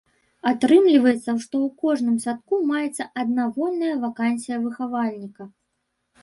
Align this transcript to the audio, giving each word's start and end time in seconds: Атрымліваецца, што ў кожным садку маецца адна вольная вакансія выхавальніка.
Атрымліваецца, 0.51 1.35
што 1.43 1.53
ў 1.65 1.67
кожным 1.83 2.15
садку 2.23 2.59
маецца 2.71 3.07
адна 3.25 3.43
вольная 3.59 3.91
вакансія 4.07 4.57
выхавальніка. 4.65 5.43